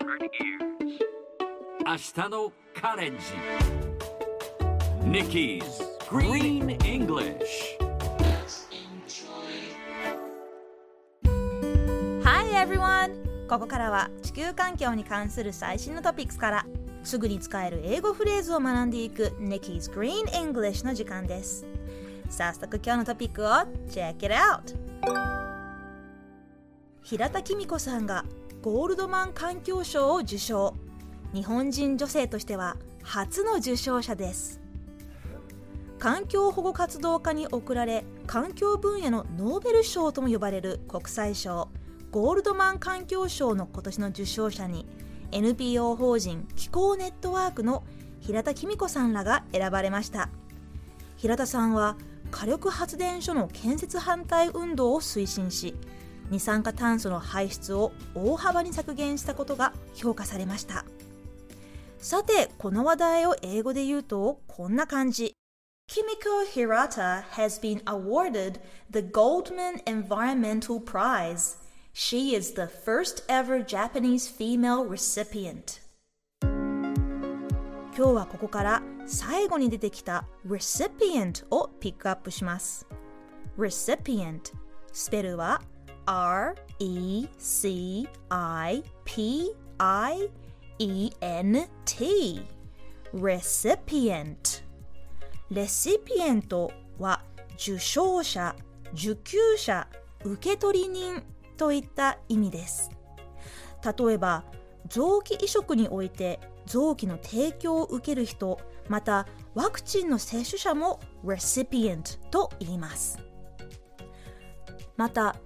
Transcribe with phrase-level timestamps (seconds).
[0.00, 3.24] 明日のカレンジ
[5.02, 5.62] Nikki's
[6.08, 7.76] Green English
[12.22, 13.48] Hi everyone!
[13.48, 16.66] ここからは地球環境に関する最新のトピックスから
[17.02, 21.66] すぐに使える英語フレーズを学んでいく Nikki's Green English の時間です
[22.30, 23.48] 早速今日のトピックを
[23.88, 24.76] Check it out!
[27.02, 28.24] 平田公子さんが
[28.60, 30.74] ゴールドマン環境賞を受賞。
[31.32, 34.60] 日本人女性としては初の受賞者です。
[36.00, 41.68] 環境保護活動家に贈られ環境分野のノーベル賞とも呼ばれる国際賞
[42.10, 44.86] ゴールドマン環境賞の今年の受賞者に
[45.32, 47.84] NPO 法人気候ネットワークの
[48.20, 50.30] 平田公子さんらが選ばれました。
[51.16, 51.96] 平田さんは
[52.32, 55.74] 火力発電所の建設反対運動を推進し
[56.30, 60.84] 二酸化炭素の排出を大幅に削減したことが評価されました
[61.98, 65.34] さてこの話題を英語で言うとこんな感じ
[65.88, 68.60] Kimiko Hirata has been awarded
[68.90, 71.56] the Goldman Environmental Prize.
[71.94, 75.80] She is the first ever Japanese female recipient.
[77.96, 82.86] 今日はここから最後に出てきた recipient をピックアップします。
[83.58, 84.52] recipient
[84.92, 85.62] スペルは
[86.08, 87.68] R-E-C-I-P-I-E-N-T
[93.12, 94.64] recipient
[95.50, 97.22] レシピエントは
[97.56, 98.56] 受賞者、
[98.94, 99.86] 受給者、
[100.24, 101.22] 受取人
[101.58, 102.90] といった意味です。
[103.84, 104.44] 例えば
[104.88, 113.18] 臓器移植において臓器の提供を受ける人またワクチンの接種者も recipient と言います。
[114.96, 115.36] また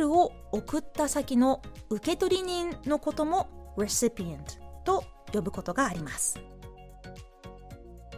[0.00, 4.42] ルを送った先の受取人のことも recipient
[4.84, 6.40] と呼ぶことがあります。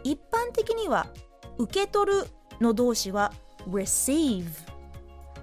[0.03, 1.07] 一般的には
[1.57, 2.27] 受け取る
[2.59, 3.31] の動詞は
[3.69, 4.45] receive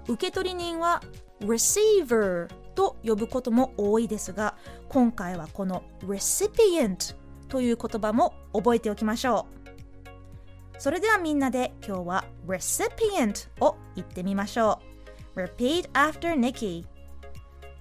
[0.07, 1.01] 受け取り人は
[1.39, 4.55] receiver と呼ぶことも多いですが
[4.89, 7.15] 今回はこの recipient
[7.47, 9.61] という言葉も覚えておきましょう。
[10.79, 14.90] それではみんなで今日は recipient を言ってみましょう。
[15.35, 16.85] Repeat after Nikki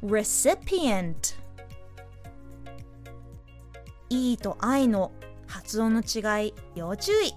[0.02, 1.34] recipient
[4.08, 5.12] E と I の
[5.46, 7.34] 発音の違い要注意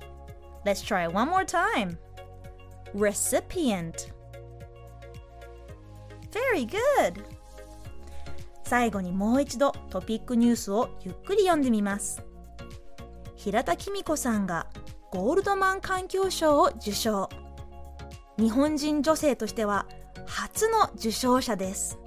[0.65, 1.97] Let's try one more time
[2.95, 4.13] recipient
[6.31, 7.23] Very good
[8.63, 12.23] 最後にもう一度トピックニュースをゆっくり読んでみます
[13.35, 14.67] 平田公子さんが
[15.11, 17.29] ゴールドマン環境賞を受賞
[18.37, 19.85] 日本人女性としては
[20.25, 21.97] 初の受賞者です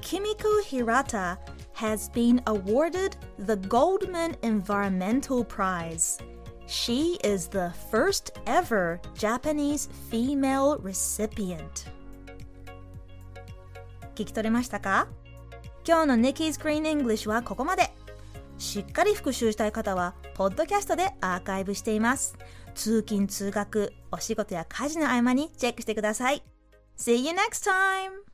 [0.00, 1.38] Kimiko Hirata
[1.74, 6.18] has been awarded the Goldman Environmental Prize.
[6.66, 11.88] She is the first ever Japanese female recipient.
[14.14, 15.08] 聞き取れましたか
[15.86, 17.90] 今日の Nikki's Green English はここまで。
[18.58, 22.36] しっかり復習したい方は、ポッドキャストでアーカイブしています。
[22.74, 26.42] 通勤・通学、お仕事や家事の合間にチェックしてください。
[26.96, 28.33] See you next time!